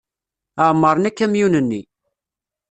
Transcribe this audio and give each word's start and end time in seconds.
Ɛemmren 0.67 1.09
akamyun-nni. 1.09 1.81